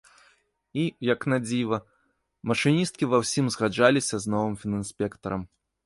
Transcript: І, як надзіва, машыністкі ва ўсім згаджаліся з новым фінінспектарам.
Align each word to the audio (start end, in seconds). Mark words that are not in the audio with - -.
І, 0.83 0.85
як 1.13 1.27
надзіва, 1.33 1.79
машыністкі 2.55 3.03
ва 3.13 3.17
ўсім 3.27 3.45
згаджаліся 3.57 4.15
з 4.25 4.37
новым 4.37 4.55
фінінспектарам. 4.67 5.51